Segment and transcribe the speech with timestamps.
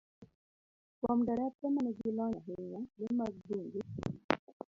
[0.99, 3.79] Kuom derepe ma nigi lony ahinya, le mag bungu